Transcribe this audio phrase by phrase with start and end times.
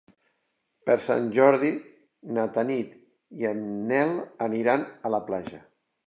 [0.89, 1.67] Per Sant Jordi
[2.37, 2.95] na Tanit
[3.41, 3.61] i en
[3.91, 4.15] Nel
[4.47, 5.61] aniran a la platja.